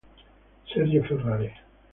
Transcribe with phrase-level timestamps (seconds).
[0.73, 1.53] Sergio Ferrari